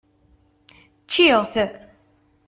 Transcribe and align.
Ččiɣ-t. 1.03 1.53